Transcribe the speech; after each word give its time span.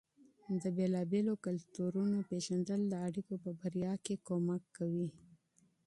د 0.61 0.67
مختلفو 0.67 1.41
کلتورونو 1.45 2.17
پېژندل 2.29 2.81
د 2.87 2.93
اړيکو 3.07 3.33
په 3.43 3.49
بریا 3.59 3.93
کې 4.05 4.13
مرسته 4.47 4.73
کوي. 4.77 5.09